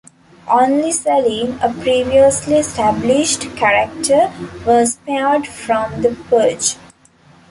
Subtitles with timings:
[0.49, 4.33] Only Selene, a previously established character,
[4.65, 6.75] was spared from the purge.